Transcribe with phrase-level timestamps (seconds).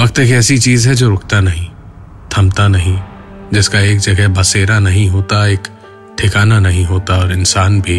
[0.00, 1.66] वक्त एक ऐसी चीज़ है जो रुकता नहीं,
[2.32, 2.96] थमता नहीं,
[3.52, 5.66] जिसका एक जगह बसेरा नहीं होता, एक
[6.18, 7.98] ठिकाना नहीं होता, और इंसान भी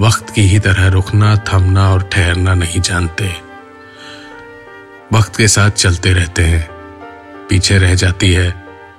[0.00, 3.28] वक्त की ही तरह रुकना, थमना और ठहरना नहीं जानते।
[5.12, 6.66] वक्त के साथ चलते रहते हैं,
[7.48, 8.50] पीछे रह जाती है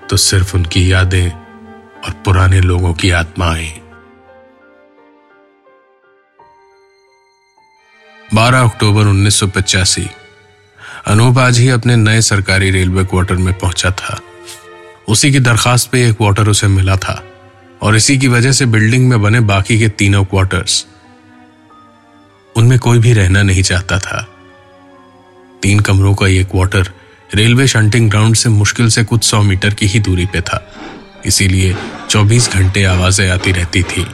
[0.09, 3.69] तो सिर्फ़ उनकी यादें और पुराने लोगों की आत्माएँ।
[8.33, 10.07] बारह अक्टूबर उन्नीस सौ पचासी
[11.07, 14.19] अनूप आज ही अपने नए सरकारी रेलवे क्वार्टर में पहुँचा था।
[15.07, 17.23] उसी की दरखास्त पे एक क्वार्टर उसे मिला था
[17.81, 20.85] और इसी की वजह से बिल्डिंग में बने बाकी के तीनों क्वार्टर्स।
[22.55, 24.27] उनमें कोई भी रहना नहीं चाहता था।
[25.61, 26.91] तीन कमरों का यह क्वार्टर
[27.35, 30.63] रेलवे शंटिंग ग्राउंड से मुश्किल से कुछ सौ मीटर की ही दूरी पे था।
[31.25, 31.75] इसीलिए
[32.09, 34.05] 24 घंटे आवाज़ें आती रहती थी।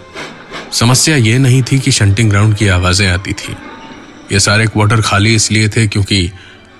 [0.72, 3.58] समस्या यह नहीं थी कि शंटिंग ग्राउंड की आवाज़ें आती थी।
[4.32, 6.32] ये सारे क्वार्टर खाली इसलिए थे क्योंकि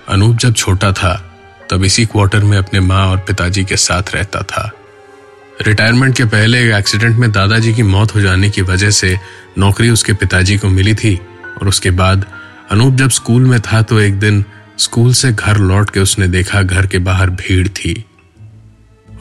[0.08, 1.38] अनूप जब छोटा था,
[1.70, 4.72] तब इसी क्वार्टर में अपने माँ और पिताजी के साथ रहता था।
[5.62, 9.18] रिटायरमेंट के पहले एक एक्सीडेंट में दादाजी की मौत हो जाने की वजह से
[9.58, 11.20] नौकरी उसके पिताजी को मिली थी
[11.62, 12.26] और उसके बाद
[12.70, 14.44] अनूप जब स्कूल में था तो एक दिन
[14.78, 18.04] स्कूल से घर लौट के उसने देखा घर के बाहर भीड़ थी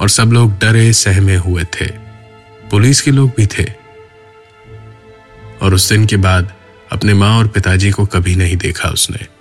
[0.02, 1.86] और सब लोग डरे, सहमे हुए थे।
[2.72, 3.66] पुलिस के लोग भी थे।
[5.62, 6.54] और उस दिन के बाद
[6.92, 9.33] अपने माँ और पिताजी को कभी नहीं देखा उसने।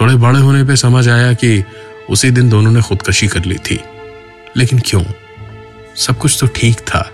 [0.00, 1.64] थोड़े बड़े होने पे समझ आया कि
[2.10, 3.80] उसी दिन दोनों ने खुदकशी कर ली थी।
[4.56, 5.04] लेकिन क्यों?
[5.96, 7.10] सब कुछ तो ठीक था।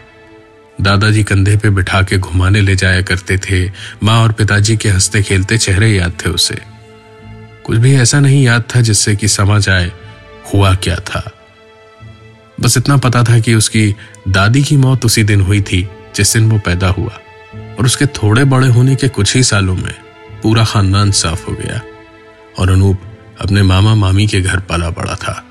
[0.81, 3.72] दादाजी कंधे पे बिठा के घुमाने ले जाया करते थे।
[4.03, 6.59] माँ और पिताजी के हँसते खेलते चेहरे याद थे उसे।
[7.65, 9.92] कुछ भी ऐसा नहीं याद था जिससे कि समझ आए
[10.54, 11.32] हुआ क्या था।
[12.60, 13.94] बस इतना पता था कि उसकी
[14.28, 17.19] दादी की मौत उसी दिन हुई थी, जिस दिन वो पैदा हुआ।
[17.78, 19.94] और उसके थोड़े बड़े होने के कुछ ही सालों में
[20.42, 21.81] पूरा खानदान साफ़ हो गया।
[22.59, 23.00] और अनूप
[23.41, 25.44] अपने मामा मामी के घर पाला पड़ा था।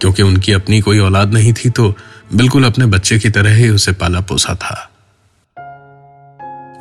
[0.00, 1.94] क्योंकि उनकी अपनी कोई औलाद नहीं थी तो
[2.34, 4.90] बिल्कुल अपने बच्चे की तरह ही उसे पाला पोसा था।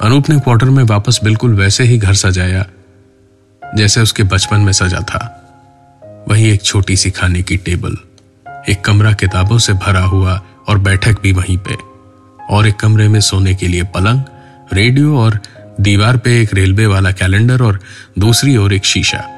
[0.02, 2.66] अनूप ने क्वार्टर में वापस बिल्कुल वैसे ही घर सजाया,
[3.76, 5.40] जैसे उसके बचपन में सजा था।
[6.30, 7.98] वही एक छोटी सी खाने की टेबल,
[8.70, 11.78] एक कमरा किताबों से भरा हुआ और बैठक भी वहीं पे,
[12.50, 14.22] और एक कमरे में सोने के लिए पलंग,
[14.74, 15.40] रेडियो और
[15.82, 17.80] दीवार पे एक रेलवे वाला कैलेंडर और
[18.20, 19.33] दूसरी ओर एक शीशा।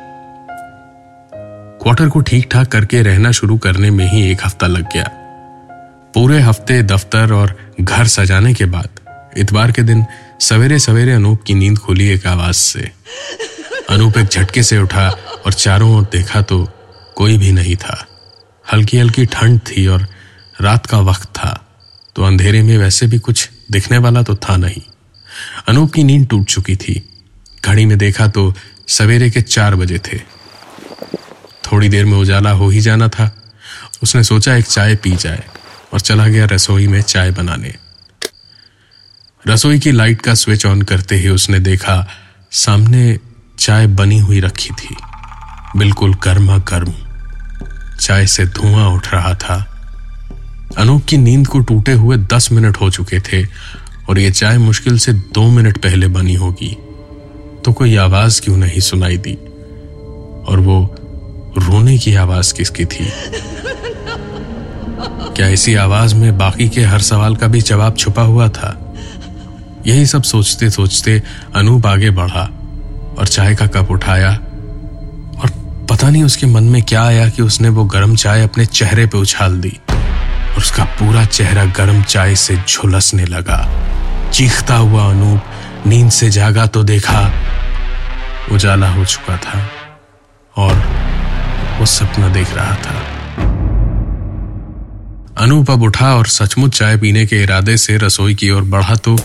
[1.85, 5.03] क्वार्टर को ठीक ठाक करके रहना शुरू करने में ही एक हफ़्ता लग गया।
[6.13, 8.99] पूरे हफ़्ते दफ्तर और घर सजाने के बाद
[9.37, 10.03] इतवार के दिन
[10.41, 12.91] सवेरे सवेरे अनूप की नींद खुली एक आवाज़ से।
[13.89, 15.07] अनूप एक झटके से उठा
[15.45, 16.63] और चारों ओर देखा तो
[17.15, 18.05] कोई भी नहीं था।
[18.65, 20.07] हल्की हल्की ठंड थी और
[20.61, 21.53] रात का वक्त था
[22.15, 24.81] तो अंधेरे में वैसे भी कुछ दिखने वाला तो था नहीं।
[25.67, 27.01] अनूप की नींद टूट चुकी थी।
[27.65, 28.53] घड़ी में देखा तो
[28.89, 30.34] सवेरे के चार बजे थे।
[31.71, 33.35] थोड़ी देर में उजाला हो ही जाना था।
[34.03, 35.43] उसने सोचा एक चाय पी जाए
[35.93, 37.75] और चला गया रसोई में चाय बनाने।
[39.47, 42.07] रसोई की लाइट का स्विच ऑन करते ही उसने देखा
[42.51, 43.19] सामने
[43.59, 44.95] चाय बनी हुई रखी थी।
[45.77, 46.93] बिल्कुल गर्मा गर्म
[47.99, 49.71] चाय से धुआँ उठ रहा था।
[50.77, 53.47] अनूप की नींद को टूटे हुए दस मिनट हो चुके थे
[54.09, 56.77] और ये चाय मुश्किल से दो मिनट पहले बनी होगी।
[57.65, 59.33] तो कोई आवाज़ क्यों नहीं सुनाई दी?
[60.45, 60.95] और वो
[61.57, 63.11] रोने की आवाज़ किसकी थी?
[65.35, 68.95] क्या इसी आवाज़ में बाकी के हर सवाल का भी जवाब छुपा हुआ था?
[69.87, 71.23] यही सब सोचते सोचते
[71.55, 72.49] अनूप आगे बढ़ा
[73.19, 74.29] और चाय का कप उठाया
[75.41, 75.49] और
[75.89, 79.17] पता नहीं उसके मन में क्या आया कि उसने वो गर्म चाय अपने चेहरे पे
[79.17, 83.59] उछाल दी और उसका पूरा चेहरा गर्म चाय से झुलसने लगा।
[84.29, 85.41] चीखता हुआ अनूप
[85.87, 87.31] नींद से जागा तो देखा,
[88.51, 89.69] उजाला हो चुका था
[90.57, 91.04] और
[91.79, 93.15] वो सपना देख रहा था।
[95.37, 99.17] अनूप अब उठा और सचमुच चाय पीने के इरादे से रसोई की ओर बढ़ा तो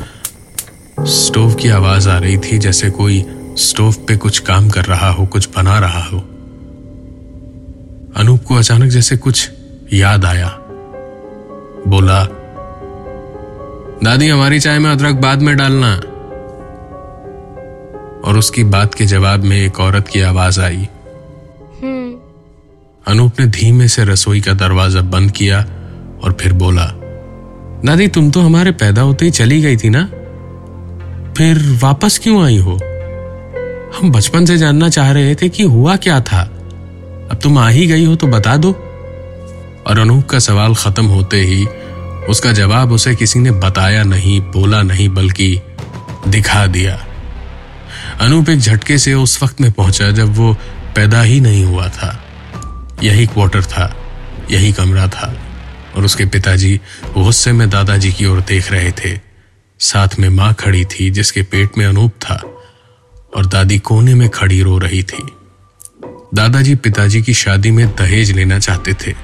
[1.00, 3.26] स्टोव की आवाज़ आ रही थी जैसे कोई
[3.58, 6.18] स्टोव पे कुछ काम कर रहा हो, कुछ बना रहा हो।
[8.16, 9.50] अनूप को अचानक जैसे कुछ
[9.92, 10.58] याद आया।
[11.88, 12.24] बोला,
[14.04, 15.94] दादी, हमारी चाय में अदरक बाद में डालना।
[18.28, 20.88] और उसकी बात के जवाब में एक औरत की आवाज़ आई।
[23.08, 25.58] अनूप ने धीमे से रसोई का दरवाज़ा बंद किया
[26.24, 26.86] और फिर बोला,
[27.84, 30.04] दादी, तुम तो हमारे पैदा होते ही चली गई थी ना?
[31.34, 32.74] फिर वापस क्यों आई हो?
[33.98, 36.40] हम बचपन से जानना चाह रहे थे कि हुआ क्या था।
[37.30, 38.72] अब तुम आ ही गई हो तो बता दो।
[39.86, 41.66] और अनूप का सवाल खत्म होते ही
[42.28, 45.60] उसका जवाब उसे किसी ने बताया नहीं, बोला नहीं, बल्कि
[46.28, 47.06] दिखा दिया।
[48.20, 50.56] अनूप एक झटके से उस वक्त में पहुँचा जब वो
[50.96, 52.24] पैदा ही नहीं हुआ था।
[53.02, 53.96] यही क्वार्टर था,
[54.50, 55.34] यही कमरा था
[55.96, 56.80] और उसके पिताजी
[57.14, 59.18] गुस्से में दादाजी की ओर देख रहे थे।
[59.80, 62.34] साथ में माँ खड़ी थी जिसके पेट में अनूप था
[63.36, 65.22] और दादी कोने में खड़ी रो रही थी।
[66.34, 69.14] दादाजी पिताजी की शादी में दहेज लेना चाहते थे,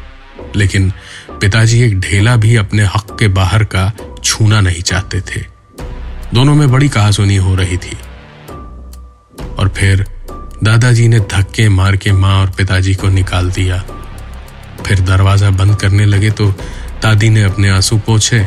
[0.57, 0.93] लेकिन
[1.31, 3.93] पिताजी एक ढेला भी अपने हक के बाहर का
[4.25, 5.41] छूना नहीं चाहते थे।
[6.35, 7.97] दोनों में बड़ी कहासुनी हो रही थी।
[9.59, 10.05] और फिर
[10.65, 13.79] दादाजी ने धक्के मार के माँ और पिताजी को निकाल दिया।
[14.87, 16.49] फिर दरवाज़ा बंद करने लगे तो
[17.03, 18.41] दादी ने अपने आँसू पोछे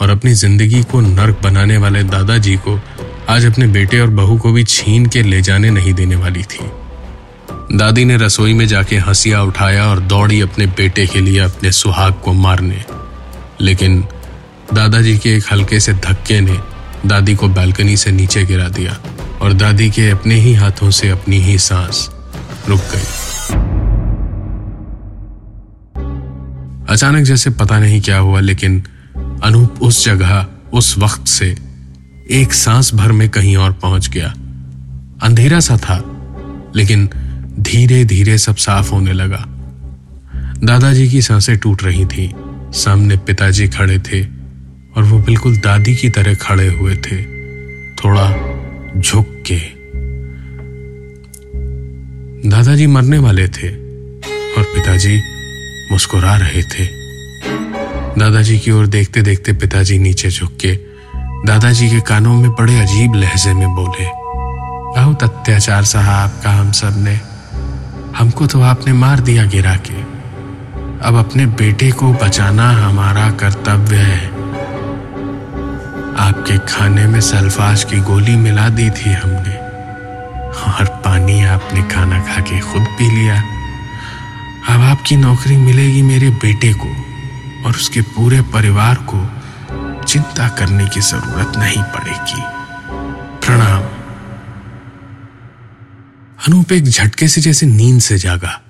[0.00, 2.78] और अपनी ज़िंदगी को नर्क बनाने वाले दादाजी को
[3.28, 6.70] आज अपने बेटे और बहू को भी छीन के ले जाने नहीं देने वाली थी।
[7.76, 12.14] दादी ने रसोई में जाके हंसिया उठाया और दौड़ी अपने बेटे के लिए अपने सुहाग
[12.24, 12.84] को मारने।
[13.60, 14.00] लेकिन
[14.74, 16.58] दादाजी के एक हल्के से धक्के ने
[17.06, 18.98] दादी को बालकनी से नीचे गिरा दिया।
[19.46, 22.10] और दादी के अपने ही हाथों से अपनी ही सांस
[22.68, 23.04] रुक गई।
[26.88, 28.82] अचानक जैसे पता नहीं क्या हुआ, लेकिन
[29.42, 31.56] अनूप उस जगह, उस वक्त से
[32.30, 34.28] एक सांस भर में कहीं और पहुँच गया।
[35.22, 36.02] अंधेरा सा था,
[36.76, 37.08] लेकिन
[37.60, 39.44] धीरे धीरे सब साफ़ होने लगा।
[40.64, 42.34] दादाजी की साँसें टूट रही थी,
[42.72, 44.22] सामने पिताजी खड़े थे
[44.96, 47.22] और वो बिल्कुल दादी की तरह खड़े हुए थे।
[47.94, 48.52] थोड़ा
[49.00, 49.58] झुक के।
[52.50, 53.68] दादाजी मरने वाले थे
[54.56, 55.20] और पिताजी
[55.92, 56.86] मुस्कुरा रहे थे।
[58.18, 60.72] दादाजी की ओर देखते देखते पिताजी नीचे झुक के
[61.46, 64.06] दादाजी के कानों में बड़े अजीब लहजे में बोले
[64.96, 67.14] बहुत अत्याचार सहा आपका हम सबने
[68.18, 70.00] हमको तो आपने मार दिया गिरा के।
[71.06, 74.35] अब अपने बेटे को बचाना हमारा कर्तव्य है।
[76.18, 79.66] आपके खाने में सल्फाज की गोली मिला दी थी हमने।
[80.72, 83.40] और पानी आपने खाना खा के खुद पी लिया।
[84.68, 86.88] अब आपकी नौकरी मिलेगी मेरे बेटे को
[87.64, 89.30] और उसके पूरे परिवार को।
[90.04, 92.42] चिंता करने की ज़रूरत नहीं पड़ेगी।
[93.46, 93.82] प्रणाम।
[96.48, 98.60] अनूप एक झटके से जैसे नींद से जागा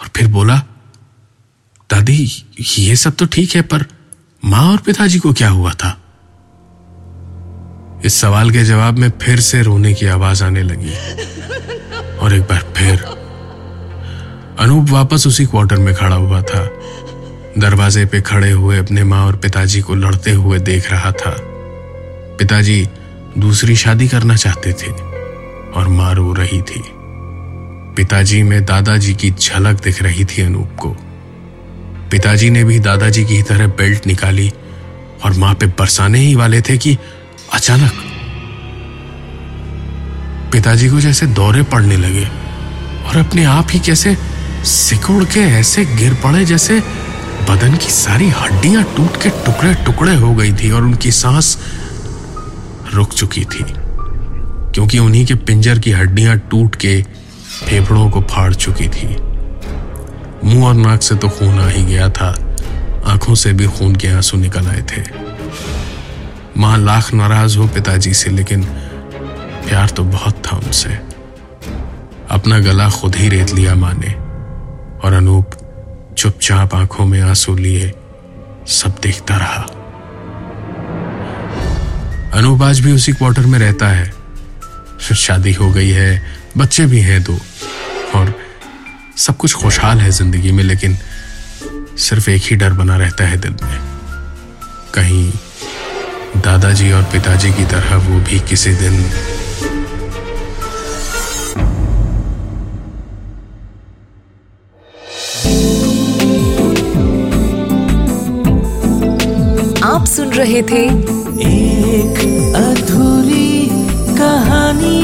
[0.00, 0.56] और फिर बोला,
[1.90, 2.46] दादी,
[2.78, 3.86] ये सब तो ठीक है, पर
[4.44, 6.00] माँ और पिताजी को क्या हुआ था?
[8.04, 10.92] इस सवाल के जवाब में फिर से रोने की आवाज़ आने लगी।
[12.18, 13.00] और एक बार फिर,
[14.58, 16.70] अनूप वापस उसी क्वार्टर में खड़ा हुआ था।
[17.58, 21.36] दरवाजे पे खड़े हुए अपने माँ और पिताजी को लड़ते हुए देख रहा था।
[22.38, 22.88] पिताजी
[23.38, 24.90] दूसरी शादी करना चाहते थे
[25.72, 26.82] और माँ रो रही थी।
[27.96, 30.96] पिताजी में दादाजी की झलक दिख रही थी अनूप को।
[32.10, 34.52] पिताजी ने भी दादाजी की तरह बेल्ट निकाली
[35.24, 36.98] और माँ पे बरसाने ही वाले थे कि
[37.54, 37.92] अचानक
[40.52, 42.24] पिताजी को जैसे दौरे पड़ने लगे
[43.08, 44.16] और अपने आप ही कैसे
[44.66, 46.80] सिकुड़ के ऐसे गिर पड़े जैसे
[47.50, 51.56] बदन की सारी हड्डियाँ टूट के टुकड़े टुकड़े हो गई थी और उनकी सांस
[52.94, 53.64] रुक चुकी थी,
[54.74, 59.08] क्योंकि उन्हीं के पिंजर की हड्डियाँ टूट के फेफड़ों को फाड़ चुकी थी।
[60.44, 62.28] मुँह और नाक से तो खून आ ही गया था,
[63.06, 65.02] आँखों से भी खून के आँसू निकल आए थे।
[66.58, 68.64] माँ लाख नाराज़ हो पिताजी से, लेकिन
[69.66, 70.88] प्यार तो बहुत था उनसे।
[72.30, 74.12] अपना गला खुद ही रेत लिया माँ ने,
[74.98, 75.50] और अनूप
[76.18, 77.92] चुपचाप आँखों में आँसू लिए,
[78.68, 79.62] सब देखता रहा।
[82.38, 84.12] अनूप आज भी उसी क्वार्टर में रहता है।
[84.98, 86.22] शादी हो गई है,
[86.56, 87.38] बच्चे भी हैं दो,
[88.14, 88.34] और
[89.16, 90.98] सब कुछ खुशहाल है ज़िंदगी में, लेकिन
[91.98, 93.78] सिर्फ़ एक ही डर बना रहता है दिल में।
[94.94, 95.32] कहीं
[96.44, 99.02] दादाजी और पिताजी की तरह वो भी किसी दिन
[109.84, 110.84] आप सुन रहे थे
[111.48, 112.18] एक
[112.56, 113.68] अधूरी
[114.18, 115.02] कहानी।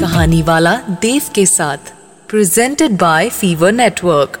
[0.00, 1.92] कहानी वाला देव के साथ
[2.28, 4.40] प्रेजेंटेड बाय फीवर नेटवर्क